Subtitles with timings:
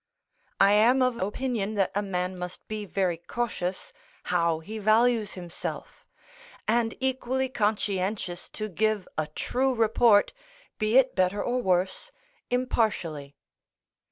[0.59, 3.93] I am of opinion that a man must be very cautious
[4.23, 6.07] how he values himself,
[6.67, 10.33] and equally conscientious to give a true report,
[10.79, 12.11] be it better or worse,
[12.49, 13.35] impartially.